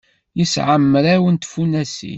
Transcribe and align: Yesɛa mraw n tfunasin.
Yesɛa 0.39 0.75
mraw 0.81 1.23
n 1.29 1.35
tfunasin. 1.37 2.09